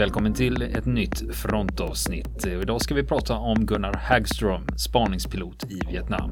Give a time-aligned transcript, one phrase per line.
[0.00, 2.46] Välkommen till ett nytt frontavsnitt.
[2.46, 6.30] Idag ska vi prata om Gunnar Hagström, spaningspilot i Vietnam.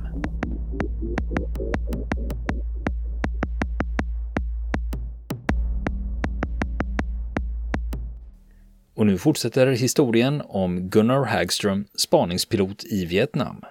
[8.94, 13.62] Och nu fortsätter historien om Gunnar Hagström, spaningspilot i Vietnam.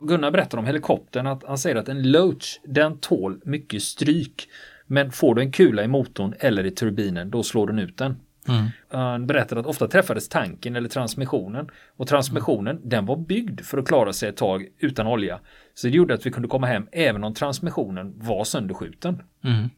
[0.00, 4.48] Gunnar berättar om helikoptern att han säger att en Loach, den tål mycket stryk.
[4.86, 8.16] Men får du en kula i motorn eller i turbinen, då slår den ut den.
[8.48, 8.66] Mm.
[8.88, 13.88] Han berättade att ofta träffades tanken eller transmissionen och transmissionen den var byggd för att
[13.88, 15.40] klara sig ett tag utan olja.
[15.74, 19.22] Så det gjorde att vi kunde komma hem även om transmissionen var sönderskjuten.
[19.44, 19.70] Mm.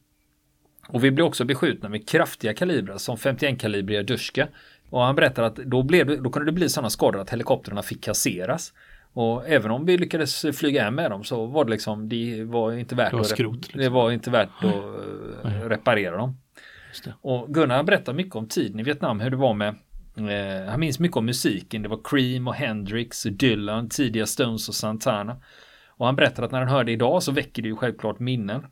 [0.88, 4.48] Och vi blev också beskjutna med kraftiga kalibrar som 51-kalibriga Duska.
[4.90, 8.04] Och han berättar att då, blev, då kunde det bli sådana skador att helikoptrarna fick
[8.04, 8.72] kasseras.
[9.12, 12.72] Och även om vi lyckades flyga hem med dem så var det liksom, det var
[12.72, 13.80] inte värt, det var, skrot, liksom.
[13.80, 14.74] det var inte värt att
[15.44, 15.68] Nej.
[15.68, 16.36] reparera dem.
[17.20, 19.74] Och Gunnar berättar mycket om tiden i Vietnam, hur det var med
[20.16, 21.82] eh, han minns mycket om musiken.
[21.82, 25.36] Det var Cream och Hendrix och Dylan, tidiga Stones och Santana.
[25.88, 28.66] Och han berättar att när han hör det idag så väcker det ju självklart minnen.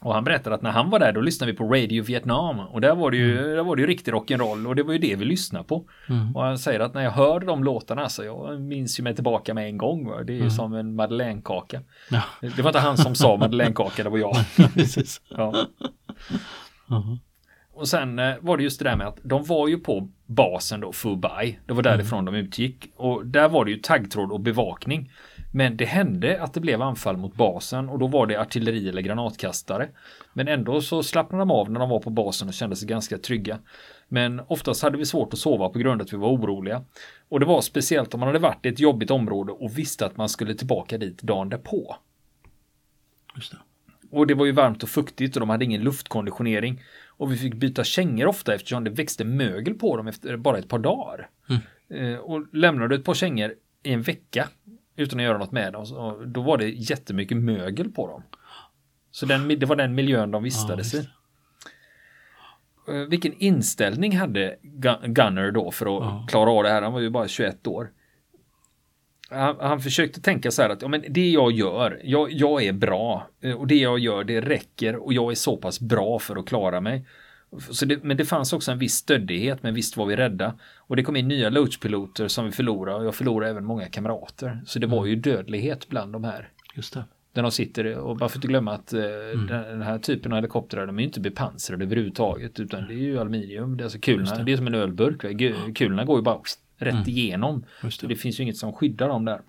[0.00, 2.80] Och han berättar att när han var där då lyssnade vi på Radio Vietnam och
[2.80, 3.56] där var det ju, mm.
[3.56, 5.84] där var det ju riktig rock'n'roll och det var ju det vi lyssnade på.
[6.08, 6.36] Mm.
[6.36, 9.54] Och han säger att när jag hör de låtarna så jag minns ju mig tillbaka
[9.54, 10.08] med en gång.
[10.08, 10.22] Va?
[10.22, 10.50] Det är ju mm.
[10.50, 11.80] som en madeleinekaka.
[12.10, 12.22] Ja.
[12.40, 14.36] Det var inte han som sa madeleinekaka, det var jag.
[15.28, 15.66] ja.
[16.86, 17.18] Uh-huh.
[17.76, 20.80] Och sen eh, var det just det där med att de var ju på basen
[20.80, 21.58] då, Fubai.
[21.66, 22.34] Det var därifrån mm.
[22.34, 22.92] de utgick.
[22.96, 25.12] Och där var det ju taggtråd och bevakning.
[25.52, 29.02] Men det hände att det blev anfall mot basen och då var det artilleri eller
[29.02, 29.88] granatkastare.
[30.32, 33.18] Men ändå så slappnade de av när de var på basen och kände sig ganska
[33.18, 33.58] trygga.
[34.08, 36.84] Men oftast hade vi svårt att sova på grund av att vi var oroliga.
[37.28, 40.16] Och det var speciellt om man hade varit i ett jobbigt område och visste att
[40.16, 41.96] man skulle tillbaka dit dagen därpå.
[43.36, 43.58] Just det.
[44.16, 46.82] Och det var ju varmt och fuktigt och de hade ingen luftkonditionering.
[47.06, 50.68] Och vi fick byta kängor ofta eftersom det växte mögel på dem efter bara ett
[50.68, 51.28] par dagar.
[51.48, 52.14] Mm.
[52.14, 54.48] Eh, och lämnade du ett par kängor i en vecka
[54.96, 58.22] utan att göra något med dem, så, då var det jättemycket mögel på dem.
[59.10, 61.08] Så den, det var den miljön de vistades ja, i.
[62.88, 64.56] Eh, vilken inställning hade
[65.04, 66.26] Gunner då för att ja.
[66.28, 66.82] klara av det här?
[66.82, 67.90] Han var ju bara 21 år.
[69.30, 72.72] Han, han, försökte tänka så här att ja, men det jag gör, jag, jag är
[72.72, 76.36] bra eh, och det jag gör det räcker och jag är så pass bra för
[76.36, 77.06] att klara mig.
[77.70, 80.54] Så det, men det fanns också en viss stöddighet, men visst var vi rädda.
[80.76, 84.62] Och det kom in nya Loach-piloter som vi förlorade och jag förlorade även många kamrater.
[84.66, 85.10] Så det var mm.
[85.10, 86.48] ju dödlighet bland de här.
[86.74, 87.04] Just det.
[87.32, 89.46] Där de sitter och bara för att inte glömma att eh, mm.
[89.46, 93.76] den här typen av helikoptrar de är inte bepansrade överhuvudtaget utan det är ju aluminium.
[93.76, 94.44] Det är alltså kulorna, det.
[94.44, 94.52] det.
[94.52, 95.20] är som en ölburk.
[95.76, 96.34] Kulorna går ju bara
[96.76, 97.08] rätt mm.
[97.08, 97.64] igenom.
[97.82, 98.06] Det.
[98.06, 98.16] det.
[98.16, 99.40] finns ju inget som skyddar dem där.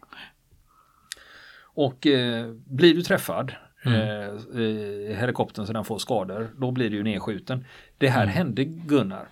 [1.61, 3.51] Och eh, blir du träffad
[3.85, 4.01] mm.
[4.01, 7.65] eh, helikoptern så den får skador, då blir du ju nedskjuten.
[7.97, 8.35] Det här mm.
[8.35, 9.27] hände Gunnar.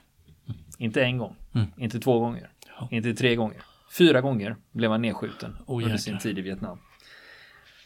[0.78, 1.68] Inte en gång, mm.
[1.78, 2.88] inte två gånger, ja.
[2.92, 3.62] inte tre gånger.
[3.98, 6.80] Fyra gånger blev han nedskjuten oh, under sin tid i Vietnam.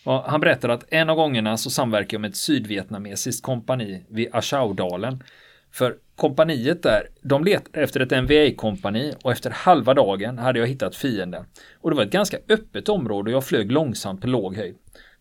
[0.03, 4.36] Och han berättar att en av gångerna så samverkar jag med ett sydvietnamesiskt kompani vid
[4.36, 5.24] Achaudalen.
[5.72, 10.96] För kompaniet där, de letade efter ett NVA-kompani och efter halva dagen hade jag hittat
[10.96, 11.46] fienden.
[11.81, 14.75] Och det var ett ganska öppet område och jag flög långsamt på låg höjd.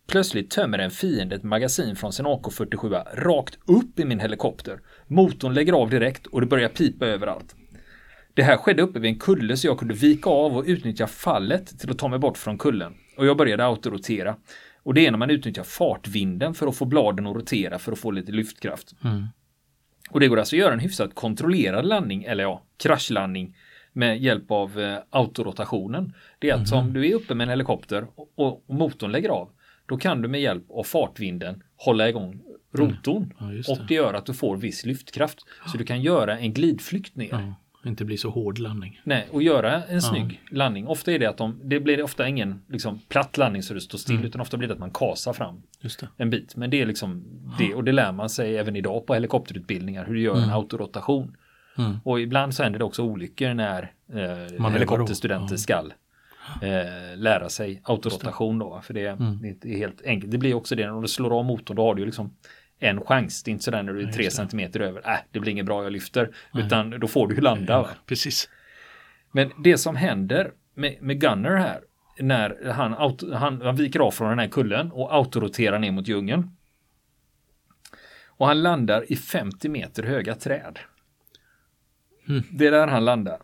[0.07, 4.79] Plötsligt tömmer en fiende ett magasin från sin AK47 rakt upp i min helikopter.
[5.07, 7.55] Motorn lägger av direkt och det börjar pipa överallt.
[8.33, 11.79] Det här skedde uppe vid en kulle så jag kunde vika av och utnyttja fallet
[11.79, 12.93] till att ta mig bort från kullen.
[13.17, 14.35] Och jag började autorotera.
[14.83, 17.99] Och det är när man utnyttjar fartvinden för att få bladen att rotera för att
[17.99, 18.95] få lite lyftkraft.
[19.03, 19.27] Mm.
[20.09, 23.55] Och det går alltså att göra en hyfsat kontrollerad landning, eller ja, kraschlandning
[23.93, 26.13] med hjälp av eh, autorotationen.
[26.39, 26.85] Det är att mm.
[26.85, 29.49] om du är uppe med en helikopter och, och, motorn lägger av,
[29.85, 32.41] då kan du med hjälp av fartvinden hålla igång
[32.73, 33.33] rotorn.
[33.39, 33.63] Mm.
[33.65, 35.45] Ja, och det gör att du får viss lyftkraft.
[35.71, 37.29] Så du kan göra en glidflykt ner.
[37.31, 37.55] Ja,
[37.85, 39.01] inte bli så hård landning.
[39.03, 40.57] Nej, och göra en snygg ja.
[40.57, 40.87] landning.
[40.87, 43.97] Ofta är det att de, det blir ofta ingen liksom, platt landning så det står
[43.97, 44.27] still, mm.
[44.27, 45.61] utan ofta blir det att man kasar fram
[46.17, 46.55] en bit.
[46.55, 47.23] Men det är liksom
[47.57, 50.43] det, och det lär man sig även idag på helikopterutbildningar, hur du gör mm.
[50.43, 51.35] en autorotation.
[51.77, 51.97] Mm.
[52.03, 55.93] Och ibland så händer det också olyckor när eh, helikopterstudenter skall
[56.61, 58.81] eh, lära sig autorotation då.
[58.83, 59.41] För det, mm.
[59.41, 60.31] det, är helt enkelt.
[60.31, 62.35] Det blir också det när du slår av motorn då har du ju liksom
[62.79, 63.43] en chans.
[63.43, 65.09] Det är inte sådär när du är tre centimeter över.
[65.09, 66.29] Äh, det blir inget bra, jag lyfter.
[66.53, 66.65] Nej.
[66.65, 67.73] Utan då får du ju landa.
[67.73, 68.49] Ja, precis.
[69.31, 71.81] Men det som händer med, med Gunner här
[72.19, 76.07] när han, auto, han, han viker av från den här kullen och autoroterar ner mot
[76.07, 76.55] djungeln.
[78.25, 80.79] Och han landar i 50 meter höga träd.
[82.29, 82.43] Mm.
[82.51, 83.41] Det är där han landar.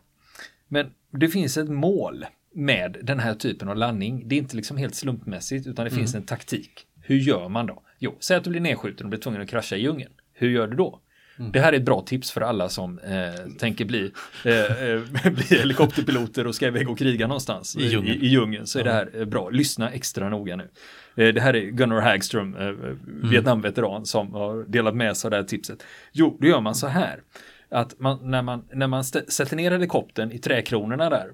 [0.67, 4.27] Men det finns ett mål med den här typen av landning.
[4.27, 5.99] Det är inte liksom helt slumpmässigt utan det mm.
[5.99, 6.87] finns en taktik.
[7.01, 7.83] Hur gör man då?
[8.06, 10.12] Jo, säg att du blir nedskjuten och blir tvungen att krascha i djungeln.
[10.34, 11.00] Hur gör du då?
[11.40, 11.52] Mm.
[11.52, 14.12] Det här är ett bra tips för alla som eh, tänker bli,
[14.44, 18.22] eh, bli helikopterpiloter och ska iväg och kriga någonstans i djungeln.
[18.22, 19.50] I, i djungeln så är det här bra.
[19.50, 20.69] Lyssna extra noga nu.
[21.16, 23.00] Eh, det här är Gunnar Hagström, eh, mm.
[23.30, 25.84] Vietnamveteran, som har delat med sig av det här tipset.
[26.12, 27.22] Jo, då gör man så här
[27.69, 31.31] att man, när man, när man sätter ner helikoptern i träkronorna där,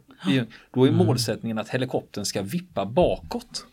[0.73, 1.05] då är mm.
[1.05, 3.65] målsättningen att helikoptern ska vippa bakåt.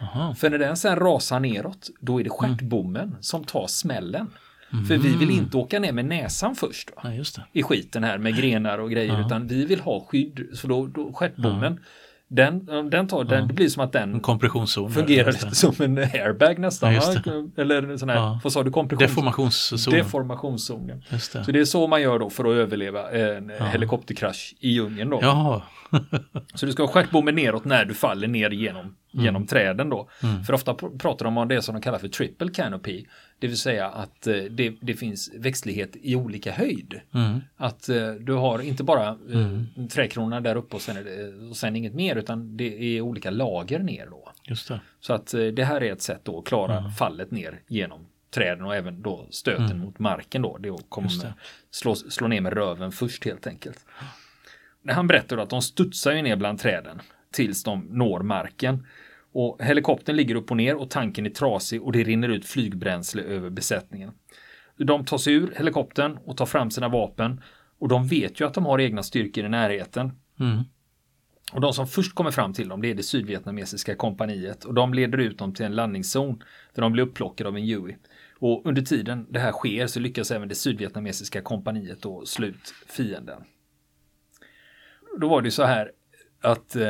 [0.00, 0.34] Aha.
[0.34, 3.16] För när den sen rasar neråt, då är det stjärtbommen mm.
[3.20, 4.30] som tar smällen.
[4.72, 4.84] Mm.
[4.84, 7.12] För vi vill inte åka ner med näsan först va?
[7.14, 9.26] Ja, i skiten här med grenar och grejer, ja.
[9.26, 10.46] utan vi vill ha skydd.
[10.54, 11.88] Så då, då stjärtbommen, ja.
[12.32, 16.58] Den, den tar, den, det blir som att den kompressionszon fungerar lite som en airbag
[16.58, 16.94] nästan.
[17.56, 19.10] Eller sån här, vad sa du, kompressions...
[19.10, 19.98] Deformationszonen.
[19.98, 21.02] Deformationszonen.
[21.10, 21.18] Det.
[21.18, 25.62] Så det är så man gör då för att överleva en helikopterkrasch i djungeln då.
[26.54, 29.24] Så du ska ha stjärtbommen neråt när du faller ner genom, mm.
[29.24, 30.08] genom träden då.
[30.22, 30.44] Mm.
[30.44, 33.04] För ofta pratar de om det som de kallar för triple canopy.
[33.38, 37.00] Det vill säga att eh, det, det finns växtlighet i olika höjd.
[37.14, 37.40] Mm.
[37.56, 39.88] Att eh, du har inte bara eh, mm.
[39.88, 40.96] träkronorna där uppe och sen,
[41.50, 44.32] och sen inget mer utan det är olika lager ner då.
[44.44, 44.80] Just det.
[45.00, 46.90] Så att det här är ett sätt då att klara mm.
[46.90, 49.78] fallet ner genom träden och även då stöten mm.
[49.78, 50.58] mot marken då.
[50.58, 51.32] Det är att komma med,
[51.70, 53.86] slå, slå ner med röven först helt enkelt.
[54.88, 57.00] Han berättar att de studsar ju ner bland träden
[57.32, 58.86] tills de når marken.
[59.32, 63.22] Och helikoptern ligger upp och ner och tanken är trasig och det rinner ut flygbränsle
[63.22, 64.12] över besättningen.
[64.76, 67.40] De tar sig ur helikoptern och tar fram sina vapen
[67.78, 70.12] och de vet ju att de har egna styrkor i närheten.
[70.40, 70.62] Mm.
[71.52, 74.94] Och de som först kommer fram till dem det är det sydvietnamesiska kompaniet och de
[74.94, 76.42] leder ut dem till en landningszon
[76.74, 77.96] där de blir upplockade av en Huey.
[78.38, 82.74] Och under tiden det här sker så lyckas även det sydvietnamesiska kompaniet då slå ut
[82.86, 83.42] fienden.
[85.20, 85.92] Då var det så här
[86.42, 86.82] att eh,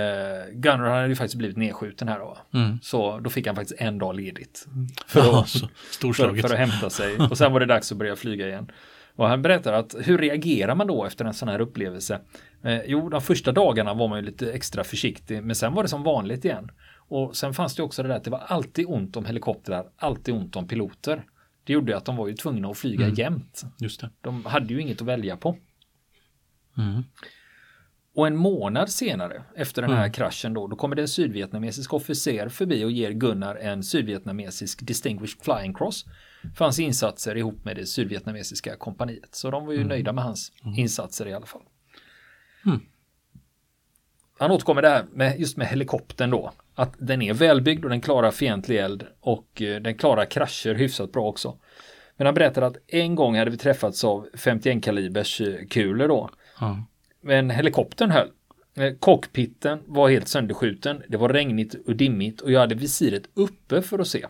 [0.52, 2.38] Gunnar hade ju faktiskt blivit nedskjuten här då.
[2.54, 2.78] Mm.
[2.82, 4.66] Så då fick han faktiskt en dag ledigt.
[5.06, 7.16] För, att, för, för, att hämta sig.
[7.16, 8.70] Och sen var det dags att börja flyga igen.
[9.16, 12.20] Och han berättar att hur reagerar man då efter en sån här upplevelse?
[12.64, 15.88] Eh, jo, de första dagarna var man ju lite extra försiktig, men sen var det
[15.88, 16.70] som vanligt igen.
[17.08, 20.34] Och sen fanns det också det där att det var alltid ont om helikoptrar, alltid
[20.34, 21.24] ont om piloter.
[21.64, 23.14] Det gjorde att de var ju tvungna att flyga mm.
[23.14, 23.62] jämt.
[23.78, 24.10] Just det.
[24.20, 25.56] De hade ju inget att välja på.
[26.78, 27.02] Mm.
[28.14, 30.12] Och en månad senare, efter den här mm.
[30.12, 35.42] kraschen då, då kommer det en sydvietnamesisk officer förbi och ger Gunnar en sydvietnamesisk Distinguished
[35.42, 36.04] Flying Cross
[36.56, 39.34] för hans insatser ihop med det sydvietnamesiska kompaniet.
[39.34, 39.88] Så de var ju mm.
[39.88, 40.78] nöjda med hans mm.
[40.78, 41.62] insatser i alla fall.
[42.66, 42.80] Mm.
[44.38, 46.52] Han återkommer där med just med helikoptern då.
[46.74, 51.12] Att den är välbyggd och den klarar fientlig eld och eh, den klarar krascher hyfsat
[51.12, 51.58] bra också.
[52.16, 56.30] Men han berättar att en gång hade vi träffats av 51 kalibers eh, kulor då.
[56.60, 56.82] Mm.
[57.20, 58.30] Men helikoptern höll.
[58.76, 61.02] Eh, cockpiten var helt sönderskjuten.
[61.08, 64.26] Det var regnigt och dimmigt och jag hade visiret uppe för att se.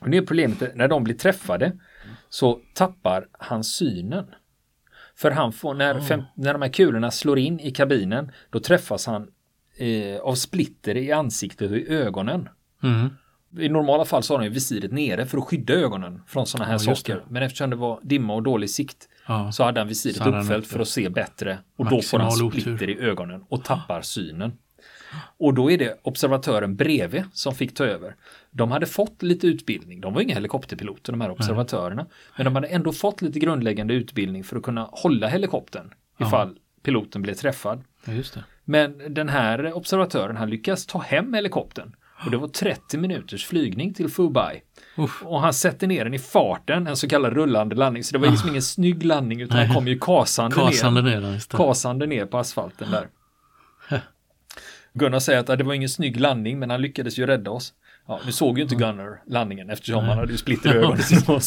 [0.00, 1.72] Och det är problemet när de blir träffade
[2.28, 4.26] så tappar han synen.
[5.14, 9.06] För han får, när, fem, när de här kulorna slår in i kabinen, då träffas
[9.06, 9.28] han
[9.76, 12.48] eh, av splitter i ansiktet och i ögonen.
[12.82, 13.08] Mm.
[13.58, 16.64] I normala fall så har han ju visiret nere för att skydda ögonen från sådana
[16.64, 17.24] här ja, saker.
[17.28, 19.52] Men eftersom det var dimma och dålig sikt ja.
[19.52, 21.58] så hade han visiret uppfällt för att se bättre.
[21.76, 22.90] Och då får han splitter otur.
[22.90, 24.52] i ögonen och tappar synen.
[25.38, 28.16] Och då är det observatören bredvid som fick ta över.
[28.50, 30.00] De hade fått lite utbildning.
[30.00, 32.02] De var inga helikopterpiloter de här observatörerna.
[32.02, 32.10] Nej.
[32.36, 35.90] Men de hade ändå fått lite grundläggande utbildning för att kunna hålla helikoptern
[36.20, 36.60] ifall ja.
[36.82, 37.84] piloten blev träffad.
[38.04, 38.12] Ja,
[38.64, 41.94] Men den här observatören han lyckas ta hem helikoptern.
[42.24, 44.62] Och det var 30 minuters flygning till Fubai.
[44.96, 45.22] Uff.
[45.24, 48.04] Och han sätter ner den i farten, en så kallad rullande landning.
[48.04, 49.66] Så det var liksom ingen snygg landning utan Nej.
[49.66, 51.20] han kom ju kasande, kasande ner.
[51.20, 53.08] ner kasande ner på asfalten där.
[54.92, 57.74] Gunnar säger att det var ingen snygg landning men han lyckades ju rädda oss.
[58.08, 60.08] Ja, nu såg ju inte Gunnar landningen eftersom Nej.
[60.08, 60.98] han hade ju splitter i ögonen.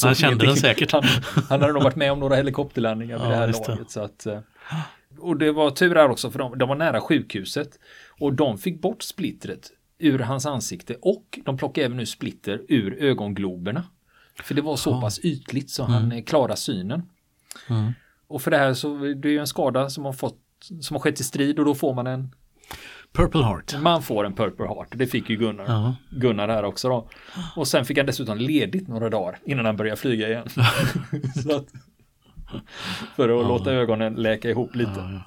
[0.03, 0.91] han kände den säkert.
[0.91, 1.03] Han,
[1.49, 3.91] han, hade nog varit med om några helikopterlandningar vid ja, det här laget.
[3.91, 4.39] Så att, eh,
[5.19, 7.69] och det var tur här också för de, de var nära sjukhuset.
[8.19, 13.03] Och de fick bort splittret ur hans ansikte och de plockade även ut splitter ur
[13.03, 13.83] ögongloberna.
[14.43, 15.01] För det var så ja.
[15.01, 15.93] pass ytligt så mm.
[15.93, 17.09] han eh, klarade synen.
[17.69, 17.91] Mm.
[18.27, 20.39] Och för det här så det är ju en skada som har fått
[20.81, 22.35] som har skett i strid och då får man en
[23.13, 23.75] Purple Heart.
[23.81, 24.87] Man får en Purple Heart.
[24.91, 25.65] Det fick ju Gunnar.
[25.67, 25.95] Ja.
[26.09, 27.09] Gunnar här också då.
[27.55, 30.43] Och sen fick han dessutom ledigt några dagar innan han började flyga igen.
[31.35, 31.67] att,
[33.15, 33.47] för att ja.
[33.47, 35.21] låta ögonen läka ihop lite.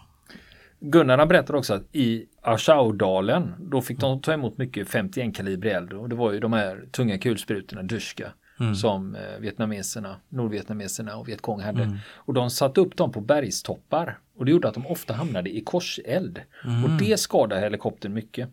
[0.80, 5.72] Gunnar han berättar också att i Arshaudalen då fick de ta emot mycket 51 kalibrig
[5.72, 8.74] eld och det var ju de här tunga kulsprutorna Duska mm.
[8.74, 11.82] som eh, vietnameserna, nordvietnameserna och Vietkong hade.
[11.82, 11.98] Mm.
[12.14, 15.60] Och de satte upp dem på bergstoppar och det gjorde att de ofta hamnade i
[15.60, 16.40] korseld.
[16.64, 16.84] Mm.
[16.84, 18.48] Och det skadade helikoptern mycket.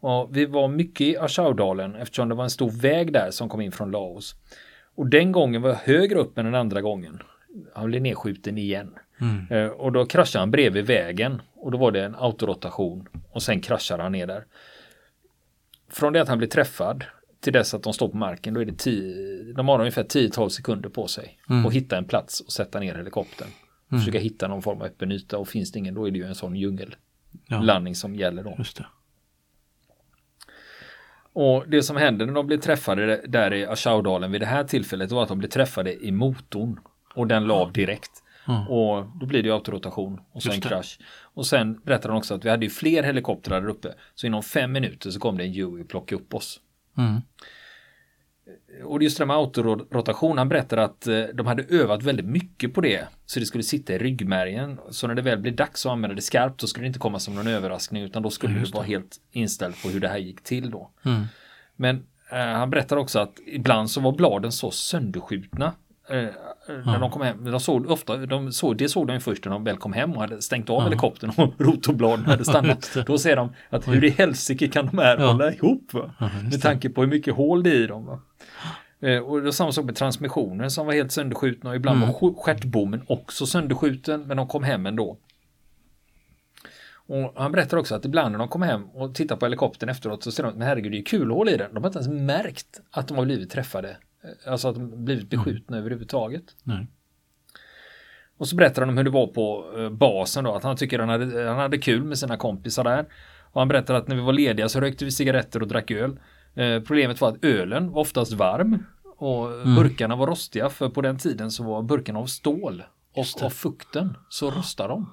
[0.00, 3.60] Och vi var mycket i Ashaudalen eftersom det var en stor väg där som kom
[3.60, 4.34] in från Laos.
[4.94, 7.22] Och den gången var jag högre upp än den andra gången.
[7.74, 8.94] Han blev nedskjuten igen.
[9.20, 9.46] Mm.
[9.50, 13.60] Eh, och då kraschade han bredvid vägen och då var det en autorotation och sen
[13.60, 14.44] kraschade han ner där.
[15.90, 17.04] Från det att han blir träffad
[17.40, 20.48] till dess att de står på marken då är det tio, de har ungefär 10-12
[20.48, 21.66] sekunder på sig Mm.
[21.66, 23.48] att hitta en plats och sätta ner helikoptern.
[23.90, 24.00] Mm.
[24.00, 26.24] Försöka hitta någon form av öppen yta och finns det ingen då är det ju
[26.24, 28.56] en sån djungellandning Ja, som gäller då.
[28.76, 28.86] det.
[31.32, 35.10] Och det som hände när de blev träffade där i Ashaudalen vid det här tillfället
[35.12, 36.80] var att de blev träffade i motorn
[37.14, 38.22] och den la av direkt.
[38.46, 38.66] Ja.
[38.66, 40.68] Och då blir det ju autorotation och så Just en det.
[40.68, 40.98] krasch.
[41.22, 43.94] Och sen berättade de också att vi hade ju fler helikoptrar där uppe.
[44.14, 46.60] Så inom fem minuter så kom det en Huey och plockade upp oss.
[46.98, 47.20] Mm.
[48.84, 52.80] Och just det med autorotation, han berättade att eh, de hade övat väldigt mycket på
[52.80, 53.08] det.
[53.26, 54.78] Så det skulle sitta i ryggmärgen.
[54.90, 57.18] Så när det väl blev dags att använda det skarpt så skulle det inte komma
[57.18, 60.08] som någon överraskning utan då skulle Ja, det just vara helt inställt på hur det
[60.08, 60.90] här gick till då.
[61.04, 61.24] Mm.
[61.76, 65.72] Men eh, han berättar också att ibland så var bladen så sönderskjutna.
[66.10, 66.28] Eh, eh,
[66.84, 66.98] när Ja.
[66.98, 67.44] de kom hem.
[67.50, 70.20] De såg ofta, de såg, det såg de först när de väl kom hem och
[70.20, 70.84] hade stängt av Ja.
[70.84, 72.96] helikoptern och rotorbladen hade stannat.
[73.06, 75.26] Då ser de att hur i helsike kan de här Ja.
[75.26, 75.94] hålla ihop?
[75.94, 76.10] Va?
[76.20, 78.06] Ja, Med tanke på hur mycket hål det är i dem.
[78.06, 78.20] Va?
[79.00, 82.08] Eh, Och det var samma sak med transmissioner som var helt sönderskjutna och ibland Mm.
[82.20, 85.18] var stjärtbommen också sönderskjuten men de kom hem ändå.
[87.08, 90.22] Och han berättar också att ibland när de kom hem och tittar på helikoptern efteråt
[90.24, 91.74] så ser de att herregud det är kulhål i den.
[91.74, 93.96] De har inte ens märkt att de har blivit träffade.
[94.26, 96.44] Eh, Alltså att de blivit beskjutna överhuvudtaget.
[96.62, 96.86] Nej.
[98.38, 100.98] Och så berättar han om hur det var på eh, basen då, att han tycker
[100.98, 103.06] han hade, han hade kul med sina kompisar där.
[103.52, 106.18] Och han berättar att när vi var lediga så rökte vi cigaretter och drack öl.
[106.54, 108.86] Eh, problemet var att ölen var oftast varm
[109.18, 109.74] och Mm.
[109.74, 112.82] burkarna var rostiga för på den tiden så var burkarna av stål.
[113.14, 115.12] Och av fukten så rostade de.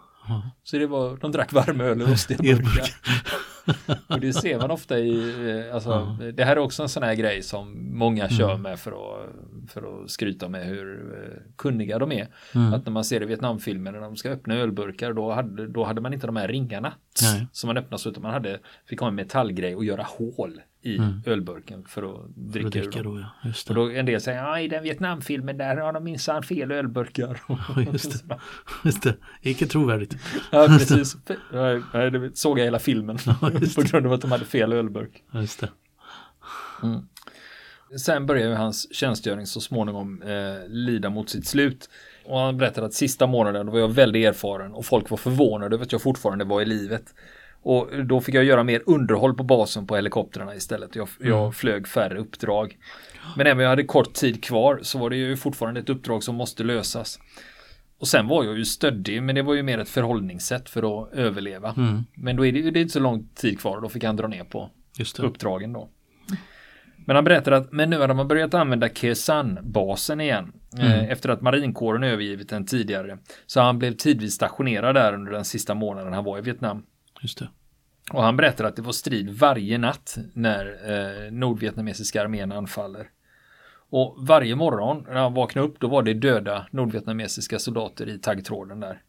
[0.63, 2.87] Så det var, de drack varm öl och rostiga burkar.
[4.07, 7.15] Och det ser man ofta i, eh, alltså, det här är också en sån här
[7.15, 8.61] grej som många kör Mm.
[8.61, 9.29] med för att,
[9.71, 12.27] för att skryta med hur eh, kunniga de är.
[12.55, 12.73] Mm.
[12.73, 16.01] Att när man ser i Vietnamfilmer när de ska öppna ölburkar då hade, då hade
[16.01, 17.47] man inte de här ringarna Nej.
[17.51, 20.97] som man öppnar så utan man hade, fick ha en metallgrej och göra hål i
[20.97, 21.21] Mm.
[21.25, 23.15] ölburken för att För dricka, att ur dricka dem.
[23.15, 23.51] då, ja.
[23.69, 27.39] Och då en del säger, ja i den Vietnamfilmen där har de minsann fel ölburkar.
[27.47, 27.57] Ja,
[27.93, 28.37] just det.
[28.85, 29.13] Just det.
[29.41, 30.15] Icke trovärdigt.
[30.51, 34.73] ja precis, det såg jag hela filmen Ja, på grund av att de hade fel
[34.73, 35.23] ölburk.
[35.33, 35.69] Just det.
[37.97, 41.89] Sen börjar ju hans tjänstgöring så småningom eh, lida mot sitt slut.
[42.25, 45.75] Och han berättade att sista månaden då var jag väldigt erfaren och folk var förvånade
[45.75, 47.03] över att jag fortfarande var i livet.
[47.63, 50.95] Och då fick jag göra mer underhåll på basen på helikoptrarna istället.
[50.95, 52.77] Jag, jag flög färre uppdrag.
[53.37, 56.23] Men även om jag hade kort tid kvar så var det ju fortfarande ett uppdrag
[56.23, 57.19] som måste lösas.
[58.03, 61.13] Och sen var jag ju stöddig men det var ju mer ett förhållningssätt för att
[61.13, 61.73] överleva.
[61.77, 62.03] Mm.
[62.13, 64.03] Men då är det ju det är inte så lång tid kvar och då fick
[64.03, 64.69] han dra ner på
[65.19, 65.89] uppdragen då.
[67.05, 70.53] Men han berättar att men nu har man börjat använda Kesan-basen igen.
[70.79, 71.09] Eh, Mm.
[71.09, 73.17] efter att marinkåren övergivit den tidigare.
[73.45, 76.83] Så han blev tidvis stationerad där under den sista månaden han var i Vietnam.
[77.21, 77.49] Just det.
[78.11, 83.07] Och han berättar att det var strid varje natt när eh, nordvietnamesiska armén anfaller.
[83.95, 88.79] Och varje morgon när han vaknade upp då var det döda nordvietnamesiska soldater i taggtråden
[88.79, 89.01] där.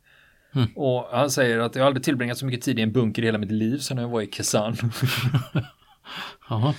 [0.55, 0.69] Mm.
[0.76, 3.38] Och han säger att jag aldrig tillbringat så mycket tid i en bunker i hela
[3.38, 4.76] mitt liv när jag var i Kesan.
[6.49, 6.75] Jaha.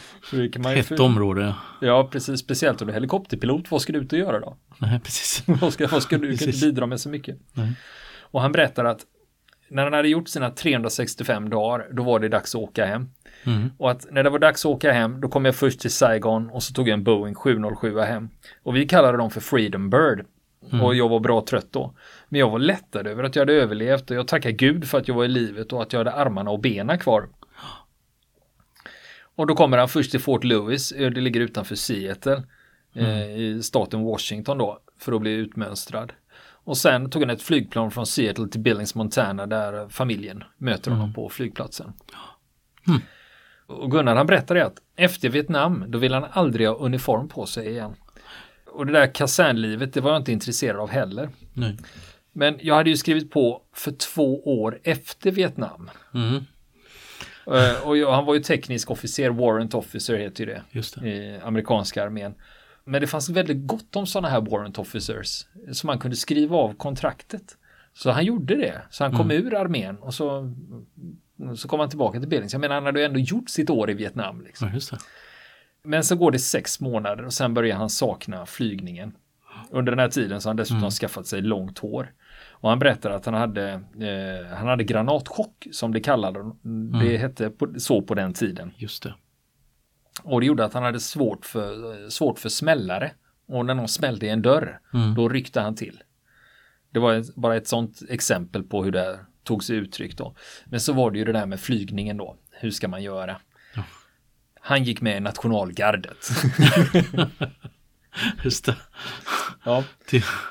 [0.65, 1.55] Hett område.
[1.81, 2.39] Ja, precis.
[2.39, 3.71] Speciellt om du är helikopterpilot.
[3.71, 4.57] Vad ska du ut och göra då?
[4.77, 5.43] Nej, precis.
[5.61, 6.21] vad ska, vad ska du?
[6.21, 6.61] Du kan inte Precis.
[6.61, 7.37] bidra med så mycket.
[7.53, 7.73] Nej.
[8.19, 9.01] Och han berättar att
[9.69, 13.09] när han hade gjort sina 365 dagar, då var det dags att åka hem.
[13.45, 13.71] Mm.
[13.77, 16.49] Och att när det var dags att åka hem, då kom jag först till Saigon
[16.49, 18.29] och så tog jag en Boeing 707 hem.
[18.63, 20.25] Och vi kallade dem för Freedom Bird.
[20.81, 21.93] Och jag var bra trött då.
[22.29, 25.07] Men jag var lättad över att jag hade överlevt och jag tackar Gud för att
[25.07, 27.27] jag var i livet och att jag hade armarna och benen kvar.
[29.35, 32.43] Och då kommer han först till Fort Lewis, eh, det ligger utanför Seattle
[32.93, 36.13] eh, i staten Washington då, för att bli utmönstrad.
[36.65, 41.13] Och sen tog han ett flygplan från Seattle till Billings, Montana där familjen möter honom
[41.13, 41.93] på flygplatsen.
[42.87, 43.01] Mm.
[43.67, 47.67] Och Gunnar han berättade att efter Vietnam då vill han aldrig ha uniform på sig
[47.69, 47.95] igen.
[48.65, 51.29] Och det där kasernlivet det var jag inte intresserad av heller.
[51.53, 51.77] Nej.
[52.31, 55.89] Men jag hade ju skrivit på för två år efter Vietnam.
[56.13, 56.35] Mm.
[57.47, 61.07] Eh, Och jag, han var ju teknisk officer, warrant officer heter ju det Just det.
[61.09, 62.35] i amerikanska armén.
[62.83, 66.73] Men det fanns väldigt gott om sådana här warrant officers som man kunde skriva av
[66.73, 67.57] kontraktet.
[67.93, 68.81] Så han gjorde det.
[68.89, 70.53] Så han kom ur armén och så,
[71.55, 72.53] så kom han tillbaka till Billings.
[72.53, 74.41] Jag menar, han hade ju ändå gjort sitt år i Vietnam.
[74.41, 74.69] Liksom.
[74.91, 74.97] Ja.
[75.83, 79.15] Men så går det sex månader och sen börjar han sakna flygningen.
[79.71, 82.13] Under den här tiden så har han dessutom skaffat sig långt hår.
[82.49, 86.51] Och han berättar att han hade, eh, han hade granatchock som det kallade.
[87.01, 88.71] Det hette på, så på den tiden.
[88.77, 89.15] Just det.
[90.23, 93.11] Och det gjorde att han hade svårt för, svårt för smällare
[93.47, 95.15] Och när någon smällde i en dörr, Mm.
[95.15, 96.03] då ryckte han till.
[96.89, 100.35] Det var ett, bara ett sånt exempel på hur det tog sig uttryck då.
[100.65, 102.35] Men så var det ju det där med flygningen då.
[102.51, 103.37] Hur ska man göra?
[104.59, 106.17] Han gick med i nationalgardet.
[108.43, 108.75] Just det.
[109.65, 109.83] ja,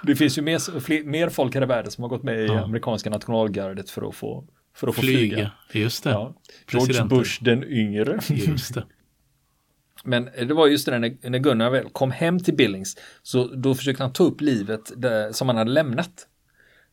[0.02, 2.46] det finns ju mer, fler, mer folk här i världen som har gått med i
[2.46, 2.64] Ja.
[2.64, 4.44] amerikanska nationalgardet för att få,
[4.76, 5.36] för att få flyga.
[5.36, 5.50] flyga.
[5.84, 6.10] Just det.
[6.10, 6.34] Ja.
[6.72, 7.04] George.
[7.04, 8.18] Bush den yngre.
[8.28, 8.84] Just det.
[10.04, 13.46] Men det var just det där när, när Gunnar väl kom hem till Billings så
[13.54, 16.26] då försökte han ta upp livet där, som han hade lämnat.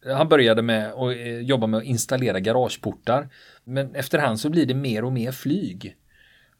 [0.06, 3.30] Han började med att eh, jobba med att installera garageportar.
[3.64, 5.96] Men efterhand så blir det mer och mer flyg.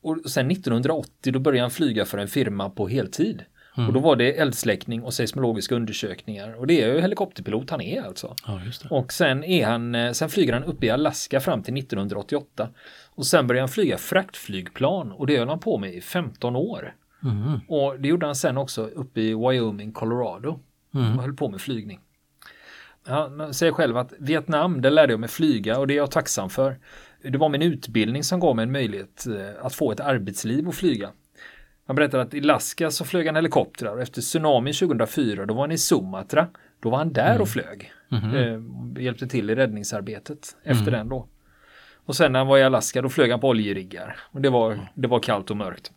[0.02, 3.44] Och sen 1980 då började han flyga för en firma på heltid.
[3.88, 6.54] Och då var det eldsläckning och seismologiska undersökningar.
[6.54, 8.36] Och det är ju helikopterpilot han är alltså.
[8.46, 8.62] Ja.
[8.90, 12.70] Och sen är han, eh, sen flyger han upp i Alaska fram till 1988.
[13.10, 16.96] Och sen börjar han flyga fraktflygplan och det höll han på med i 15 år.
[17.24, 17.60] Mm.
[17.68, 20.60] Och det gjorde han sen också uppe i Wyoming, Colorado.
[20.94, 21.18] Mm.
[21.18, 22.00] Och höll på med flygning.
[23.06, 26.50] Han säger själv att Vietnam, där lärde jag mig flyga och det är jag tacksam
[26.50, 26.80] för.
[27.22, 30.76] Det var min utbildning som gav mig en möjlighet eh, att få ett arbetsliv och
[30.76, 31.10] flyga.
[31.88, 35.62] Han berättar att i Alaska så flög han helikoptrar och efter tsunamin 2004 då var
[35.62, 36.48] han i Sumatra.
[36.80, 37.92] Då var han där och flög.
[38.10, 38.36] Mhm.
[38.36, 41.28] Eh, hjälpte till i räddningsarbetet efter den då.
[42.06, 44.18] Och sen när han var i Alaska då flög han på oljeriggar.
[44.32, 45.92] Och det var, det var kallt och mörkt.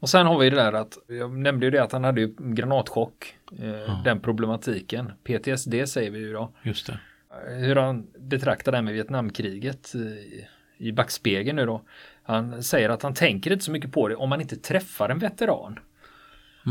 [0.00, 2.34] Och sen har vi det där att, jag nämnde ju det att han hade ju
[2.38, 3.34] granatchock.
[3.58, 5.12] Eh, Den problematiken.
[5.24, 6.52] PTSD säger vi ju då.
[6.62, 6.98] Just det.
[7.48, 10.46] Hur han betraktar det här med Vietnamkriget i,
[10.78, 11.82] i backspegeln nu då.
[12.22, 15.18] Han säger att han tänker inte så mycket på det om man inte träffar en
[15.18, 15.78] veteran.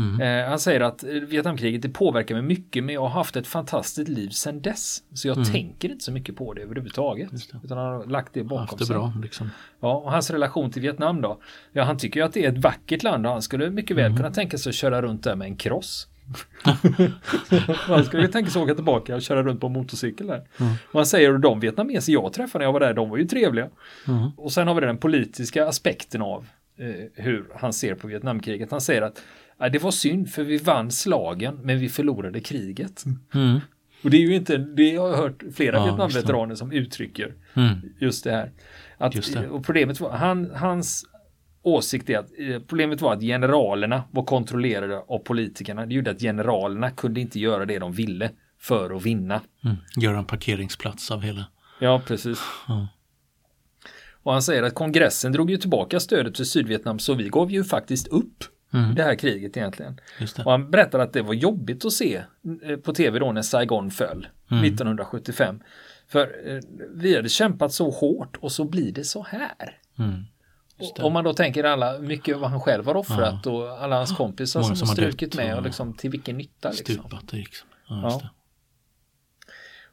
[0.00, 0.20] Mm.
[0.44, 4.08] Eh, han säger att Vietnamkriget det påverkar mig mycket men jag har haft ett fantastiskt
[4.08, 5.02] liv sedan dess.
[5.14, 7.30] Så jag tänker inte så mycket på det överhuvudtaget.
[7.30, 7.40] Mm.
[7.52, 7.60] Det.
[7.64, 8.94] Utan han har lagt det bakom det sig.
[8.94, 9.50] bra liksom.
[9.80, 11.40] Ja, och hans relation till Vietnam då?
[11.72, 14.04] Ja, han tycker ju att det är ett vackert land och han skulle mycket Mm.
[14.04, 16.06] väl kunna tänka sig att köra runt där med en cross.
[17.66, 20.42] han skulle tänka sig att åka tillbaka och köra runt på motorcykel där.
[20.60, 20.72] Mm.
[20.92, 23.68] Han säger att de vietnameser jag träffade när jag var där, de var ju trevliga.
[24.08, 24.30] Mm.
[24.36, 26.46] Och sen har vi den politiska aspekten av
[26.78, 28.70] eh, hur han ser på Vietnamkriget.
[28.70, 29.22] Han säger att
[29.60, 33.04] "Ja, det var synd för vi vann slagen men vi förlorade kriget.
[33.34, 33.60] Mm.
[34.04, 37.78] Och det är ju inte, det har jag hört flera Ja, Vietnamveteraner som uttrycker Mm.
[37.98, 38.52] just det här.
[38.98, 39.48] Att, Just det.
[39.48, 41.04] Och problemet var, han, hans
[41.62, 45.86] åsikt är att eh, problemet var att generalerna var kontrollerade av politikerna.
[45.86, 49.40] Det gjorde att generalerna kunde inte göra det de ville för att vinna.
[49.64, 49.76] Mm.
[49.96, 51.44] Göra en parkeringsplats av hela.
[51.80, 52.38] Ja, precis.
[52.68, 52.88] Ja.
[54.22, 57.64] Och han säger att kongressen drog ju tillbaka stödet för Sydvietnam så vi gav ju
[57.64, 58.94] faktiskt upp Mm.
[58.94, 60.00] det här kriget egentligen.
[60.44, 62.22] Och han berättar att det var jobbigt att se
[62.62, 64.64] eh, på tv då när Saigon föll Mm.
[64.64, 65.60] 1975.
[66.08, 66.60] För eh,
[66.94, 69.78] vi hade kämpat så hårt och så blir det så här.
[69.98, 70.24] Mm.
[70.98, 74.60] Om man då tänker alla, mycket vad han själv har offrat och alla hans kompisar
[74.60, 76.94] Många som, har strukit med och liksom till vilken nytta liksom.
[76.94, 77.68] Stupat liksom.
[77.88, 78.28] Ja, Ja.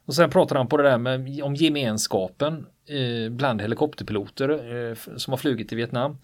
[0.04, 4.48] Och sen pratar han på det där med om gemenskapen eh, bland helikopterpiloter
[4.90, 6.18] eh, som har flugit i Vietnam.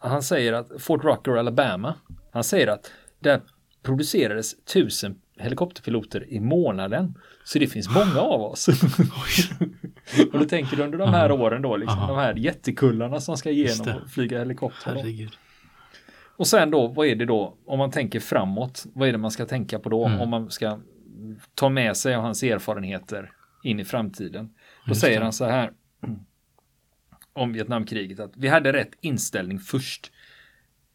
[0.00, 1.94] Han säger att Fort Rucker, Alabama,
[2.32, 3.40] han säger att där
[3.82, 7.14] producerades tusen helikopterpiloter i månaden.
[7.44, 8.68] Så det finns många av oss.
[10.32, 12.08] och då tänker du under de här åren då, liksom, Aha.
[12.08, 15.28] de här jättekullarna som ska igenom och flyga helikopter.
[16.36, 19.30] Och sen då, vad är det då, om man tänker framåt, vad är det man
[19.30, 20.06] ska tänka på då?
[20.06, 20.20] Mm.
[20.20, 20.78] Om man ska
[21.54, 23.30] ta med sig av hans erfarenheter
[23.62, 24.46] in i framtiden.
[24.84, 25.24] Då Just säger det.
[25.24, 25.72] han så här
[27.32, 30.12] om Vietnamkriget att vi hade rätt inställning först.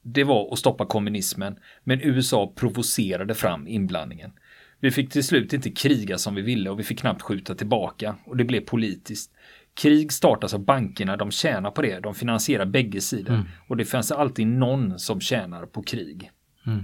[0.02, 4.32] Det var att stoppa kommunismen, men USA provocerade fram inblandningen.
[4.80, 8.15] Vi fick till slut inte kriga som vi ville och vi fick knappt skjuta tillbaka
[8.26, 9.32] och det blev politiskt.
[9.74, 13.45] Krig startas av bankerna, de tjänar på det, de finansierar bägge sidor Mm.
[13.67, 16.32] och det finns alltid någon som tjänar på krig.
[16.67, 16.84] Mm.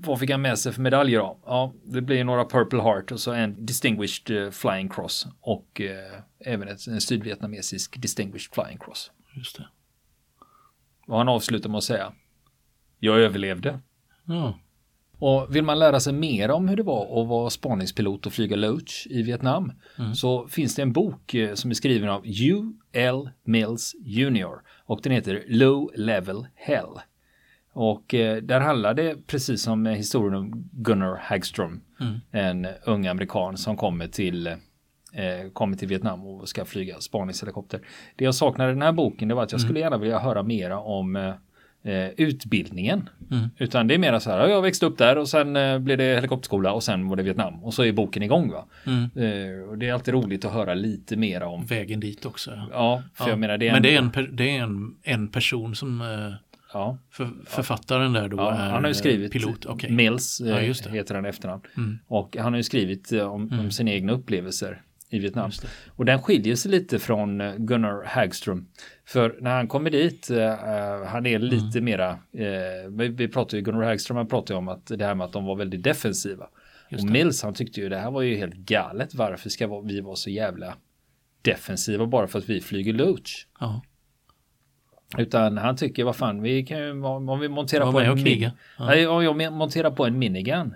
[0.00, 1.38] Vad fick han med sig för medaljer då?
[1.44, 6.20] Ja, det blir några Purple Heart och så en Distinguished eh, Flying Cross och eh,
[6.40, 9.10] även ett, en sydvietnamesisk Distinguished Flying Cross.
[9.36, 9.68] Just det.
[11.06, 12.12] Och han avslutar med att säga
[12.98, 13.80] Jag överlevde.
[14.24, 14.58] Ja.
[15.18, 18.56] Och vill man lära sig mer om hur det var att vara spaningspilot och flyga
[18.56, 19.72] Loach i Vietnam
[20.14, 23.30] så finns det en bok eh, som är skriven av U.L.
[23.44, 24.60] Mills Jr.
[24.84, 26.88] och den heter Low Level Hell.
[27.72, 31.80] Och eh, där handlar det precis som historien om Gunnar Hagström,
[32.30, 34.46] en ung amerikan som kommer till
[35.12, 37.80] eh, kommer till Vietnam och ska flyga spaningshelikopter.
[38.16, 40.42] Det jag saknade i den här boken det var att jag skulle gärna vilja höra
[40.42, 41.34] mera om eh,
[41.84, 43.08] eh, utbildningen.
[43.30, 43.48] Mm.
[43.58, 45.98] Utan det är mera så här, ja, jag växte upp där och sen eh, blev
[45.98, 48.64] det helikopterskola och sen var det Vietnam och så är boken igång va.
[48.86, 49.02] Mm.
[49.02, 51.66] Eh, och det är alltid roligt att höra lite mera om.
[51.66, 52.50] Vägen dit också.
[52.72, 53.02] Ja.
[53.14, 53.30] För Ja.
[53.30, 56.00] jag menar det är Men det är, en, en, det är en, en person som,
[56.72, 56.98] Ja.
[57.10, 59.66] För, författaren där då Ja, är han har ju skrivit pilot.
[59.66, 59.90] okej.
[59.92, 60.90] Mills, eh, Ja, det.
[60.90, 61.62] heter han i efternamn.
[61.76, 61.98] Mm.
[62.06, 65.50] Och han har ju skrivit eh, om, om sina egna upplevelser i Vietnam.
[65.88, 68.66] Och den skiljer sig lite från eh, Gunnar Hagström.
[69.04, 71.84] För när han kommer dit, eh, eh, han är lite Mm.
[71.84, 75.14] mera, eh, vi, vi pratar ju, Gunnar Hagström han pratar ju om att det här
[75.14, 76.48] med att de var väldigt defensiva.
[76.90, 77.12] Just och det.
[77.12, 80.30] Mills han tyckte ju det här var ju helt galet, varför ska vi vara så
[80.30, 80.74] jävla
[81.42, 83.46] defensiva bara för att vi flyger Loach?
[83.60, 83.82] Ja.
[85.18, 88.42] Utan han tycker, vad fan, vi kan ju, om vi monterar Var på en min-.
[88.78, 88.84] Ja.
[88.86, 90.74] Nej, om jag monterar på en minigun.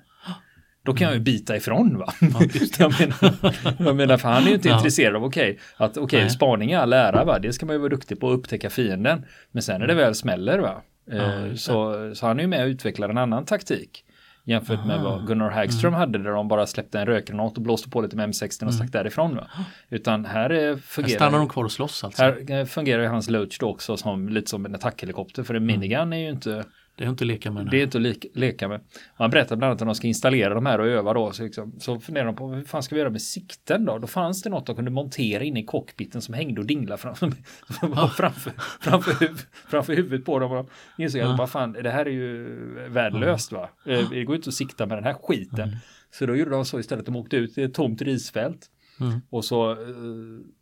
[0.82, 2.12] Då kan jag ju bita ifrån va?
[2.54, 4.76] just jag, menar, jag menar, för han är ju inte Ja.
[4.76, 6.30] intresserad av okej, att okej, Nej.
[6.30, 9.24] spaning är all ära va, det ska man ju vara duktig på att upptäcka fienden.
[9.52, 12.48] Men sen när det väl smäller va, Ja, eh, just så, så han är ju
[12.48, 14.04] med och utvecklar en annan taktik.
[14.48, 15.04] Jämfört med Aha.
[15.10, 16.00] vad Gunnar Hagström Mm.
[16.00, 18.92] hade där de bara släppte en rökgranat och blåste på lite med M16 och stack
[18.92, 19.36] därifrån.
[19.36, 19.46] Va?
[19.88, 22.22] Utan här eh, Här fungerar stannar de kvar och slåss alltså.
[22.22, 25.62] här eh, fungerar ju hans Loach då också som lite som en attackhelikopter för en
[25.62, 25.80] Mm.
[25.80, 26.64] minigun är ju inte
[26.98, 27.66] Det är inte att leka med.
[27.70, 28.80] det är inte att leka, leka med.
[29.14, 31.32] Han berättar bland annat att de ska installera de här och öva då.
[31.32, 33.98] Så, liksom, så funderar de på hur fan ska vi göra med sikten då?
[33.98, 37.32] Då fanns det något de kunde montera in i cockpiten som hängde och dinglade framför,
[38.16, 40.52] framför, framför, huv, framför huvudet på dem.
[40.52, 40.56] Och
[40.96, 42.44] de insåg att bara fan, det här är ju
[42.88, 43.70] värdelöst va?
[43.86, 45.76] Eh, Det går inte att sikta med den här skiten.
[46.10, 47.06] Så då gjorde de så istället.
[47.06, 48.70] De åkte ut i ett tomt risfält.
[49.00, 49.20] Mm.
[49.30, 49.76] Och, så, eh,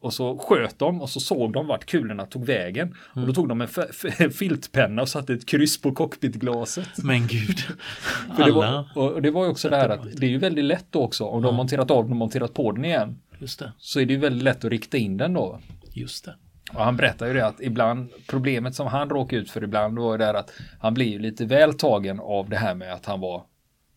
[0.01, 2.95] och så sköt de och så såg de vart kulorna tog vägen.
[3.11, 3.29] Och Mm.
[3.29, 6.89] då tog de en filtpenna och satte ett kryss på cockpitglaset.
[7.05, 7.59] Men gud.
[7.59, 8.87] För det, Alla.
[8.95, 11.03] var, och det var ju också det här att det är ju väldigt lätt då
[11.03, 13.19] också om de har monterat av den och monterat på den igen.
[13.39, 13.73] Just det.
[13.79, 15.61] Så är det ju väldigt lätt att rikta in den då.
[15.93, 16.35] Just det.
[16.75, 20.19] Och han berättar ju det att ibland, problemet som han råkade ut för ibland var
[20.19, 23.43] det att han ju lite väl tagen av det här med att han var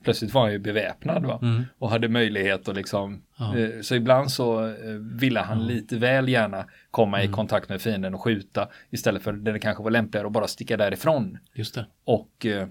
[0.08, 1.40] Plötsligt var han ju beväpnad va?
[1.42, 1.64] Mm.
[1.80, 3.58] och hade möjlighet att liksom Ja.
[3.58, 4.74] eh, Så ibland så eh,
[5.20, 7.30] ville han lite väl gärna komma Mm.
[7.30, 10.78] i kontakt med fienden och skjuta istället för det kanske var lämpligare att bara sticka
[10.78, 11.86] därifrån Just det.
[12.06, 12.68] och eh,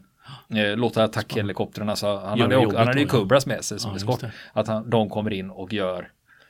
[0.60, 3.06] eh, låta attackhelikoptrarna, så han hade, han hade ju.
[3.06, 6.08] Cobras med sig som Ja, eskort, att han, de kommer in och gör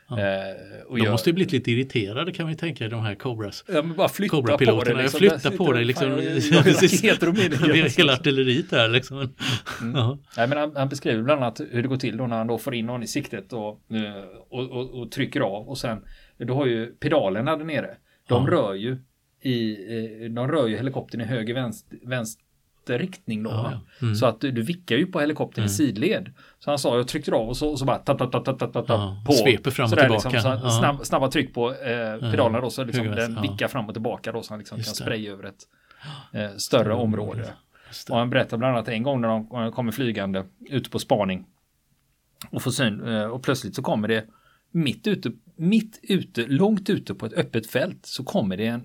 [0.09, 0.19] Ja.
[0.21, 0.55] eh,
[0.87, 3.65] och De gör, måste ju blivit lite irriterade kan vi tänka de här Cobras.
[3.69, 4.95] ja, men bara flytta på det.
[5.03, 5.19] Liksom.
[5.19, 6.11] flytta på dig liksom.
[7.97, 9.35] hela artilleriet där liksom.
[9.95, 10.19] Ja.
[10.37, 12.59] Nej, men han, han beskriver bland annat hur det går till då när han då
[12.59, 15.99] får in någon i siktet och, eh, och, och, och trycker av och sen
[16.39, 17.91] då har ju pedalerna där nere.
[18.29, 18.51] De Ja.
[18.51, 18.97] rör ju
[19.43, 19.73] i,
[20.25, 22.45] eh, de rör ju helikoptern i höger vänster, vänster
[22.91, 23.51] riktning då.
[23.51, 23.81] Ja.
[24.03, 24.15] Mm.
[24.15, 26.33] Så att du, du vickar ju på helikoptern i sidled.
[26.59, 28.59] Så han sa, jag tryckte av och så, och så bara tap, tap, tap, tap,
[28.59, 29.33] tap, tap, Ja, på.
[29.33, 30.29] sveper fram och Sådär tillbaka.
[30.29, 33.87] Liksom, så snabb, snabba tryck på eh, pedalerna då så liksom Höger, den vickar fram
[33.87, 35.63] och tillbaka då så han liksom kan Just spraya över ett
[36.33, 37.53] eh, större område.
[38.11, 41.47] Och han berättar bland annat en gång när de kommer flygande ute på spaning
[42.51, 44.25] och får syn eh, och plötsligt så kommer det
[44.71, 48.85] mitt ute, mitt ute, långt ute på ett öppet fält så kommer det en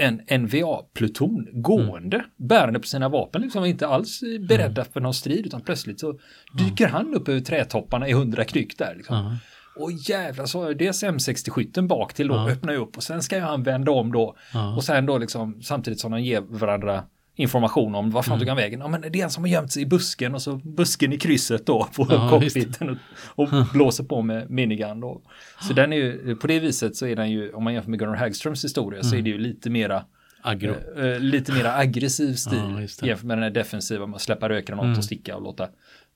[0.00, 2.30] en NVA-pluton gående Mm.
[2.48, 6.18] bärande på sina vapen, liksom inte alls beredda för någon strid utan plötsligt så
[6.58, 8.94] dyker han upp över trädtopparna i hundra knyck där.
[8.96, 9.16] Liksom.
[9.16, 9.36] Ja.
[9.76, 13.36] Och jävlar så är dels M60-skytten bak till då öppnar ju upp och sen ska
[13.36, 14.36] ju han vända om då
[14.76, 17.04] och sen då liksom samtidigt som de ger varandra
[17.40, 18.38] information om var fan Mm.
[18.40, 18.80] tog han vägen.
[18.80, 21.18] Ja men det är en som har gömt sig i busken och så busken i
[21.18, 25.22] krysset då på Ja, cockpiten och, och blåser på med minigun då.
[25.60, 27.98] Så den är ju, på det viset så är den ju, om man jämför med
[27.98, 30.04] Gunnar Hagströms historia så är det ju lite mera
[30.42, 30.74] Agro.
[30.96, 34.84] eh, eh, lite mera aggressiv stil Ja, jämfört med den här defensiva att släppa rökgranat
[34.84, 34.98] Mm.
[34.98, 35.68] och sticka och låta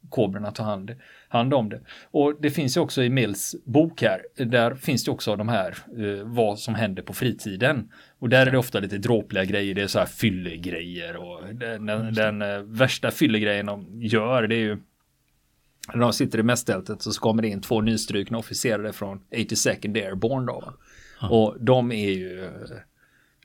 [0.08, 0.94] kobrorna ta hand,
[1.28, 1.80] hand om det.
[2.10, 5.76] Och det finns ju också i Mills bok här, där finns det också de här
[5.98, 7.92] eh, vad som händer på fritiden.
[8.18, 11.86] Och där är det ofta lite dråpliga grejer, det är så här fyllegrejer och den,
[11.86, 14.78] den, den eh, värsta fyllegrejen de gör det är ju
[15.92, 20.46] när de sitter i mästältet så kommer det in två nystrukna officerare från 82nd Airborne
[20.46, 20.60] då.
[20.60, 20.74] va.
[21.28, 22.50] Och de är ju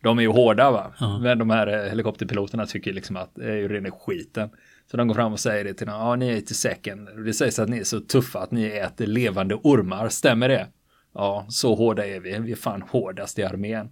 [0.02, 0.93] de är ju hårda va.
[1.00, 1.19] Ja.
[1.19, 4.50] Men de här helikopterpiloterna tycker liksom att det är ju rena skiten.
[4.91, 5.95] Så de går fram och säger det till dem.
[5.95, 7.10] Ja, ni är till säcken.
[7.25, 10.10] Det sägs att ni är så tuffa att ni äter levande ormar.
[10.10, 10.67] Stämmer det?
[11.13, 12.39] Ja, så hårda är vi.
[12.39, 13.89] Vi är fan hårdast i armén.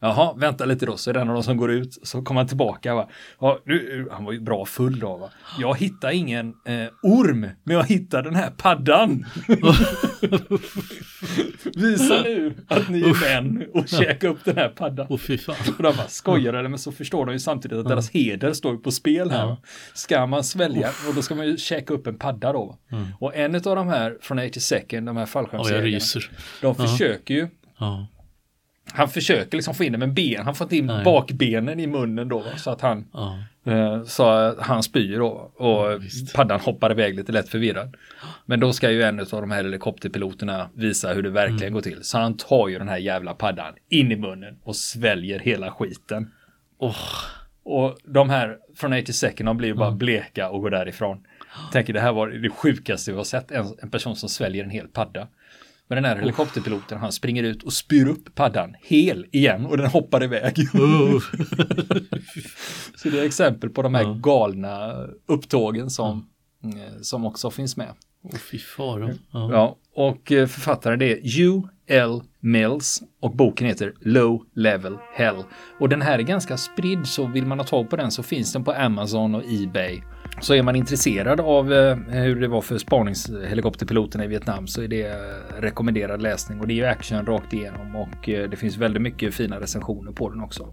[0.00, 2.40] Jaha, vänta lite då, så är det en av de som går ut, så kommer
[2.40, 3.08] han tillbaka va.
[3.40, 5.30] Ja, nu, han var ju bra full då va.
[5.58, 9.26] Jag hittar ingen eh, orm, men jag hittar den här paddan.
[11.74, 15.06] Visa nu att ni är män och käka upp den här paddan.
[15.10, 15.56] Åh fy fan.
[15.76, 18.90] Och de bara skojade, men så förstår de ju samtidigt att deras heder står på
[18.90, 19.46] spel här.
[19.46, 19.56] Ja.
[19.94, 22.64] Ska man svälja, och då ska man ju käka upp en padda då.
[22.90, 22.98] va.
[23.20, 26.30] Och en av de här från 82nd, de här fallskärmsjägarna, ryser.
[26.60, 28.06] de försöker ju Ja.
[28.92, 31.04] Han försöker liksom få in det med ben, han får inte in Nej.
[31.04, 33.38] bakbenen i munnen då så att han Ja.
[33.72, 36.34] eh, så han spyr då och visst.
[36.34, 37.96] paddan hoppar iväg lite lätt förvirrad.
[38.46, 41.72] Men då ska ju en av de här helikopterpiloterna visa hur det verkligen Mm.
[41.72, 41.98] går till.
[42.04, 46.30] Så han tar ju den här jävla paddan in i munnen och sväljer hela skiten.
[46.78, 46.96] Åh.
[47.62, 51.18] Och de här från 80 second de blir ju bara bleka och går därifrån.
[51.72, 54.70] Tänker det här var det sjukaste vi har sett, en, en person som sväljer en
[54.70, 55.28] hel padda.
[55.88, 59.86] Men den här helikopterpiloten han springer ut och spyr upp paddan hel igen och den
[59.86, 60.58] hoppar iväg.
[60.74, 61.20] Oh.
[62.96, 66.28] Så det är exempel på de här galna upptågen som,
[66.64, 67.94] eh, som också finns med.
[68.22, 69.14] Oh, fy fara.
[69.32, 69.76] Ja.
[69.94, 71.20] Och eh, författaren det är
[71.88, 72.22] L.
[72.40, 75.42] Mills och boken heter Low Level Hell.
[75.80, 78.52] Och den här är ganska spridd så vill man ha tag på den så finns
[78.52, 80.00] den på Amazon och Ebay.
[80.40, 84.88] Så är man intresserad av eh, hur det var för spaningshelikopterpiloterna i Vietnam så är
[84.88, 88.76] det eh, rekommenderad läsning och det är ju action rakt igenom och eh, det finns
[88.76, 90.72] väldigt mycket fina recensioner på den också.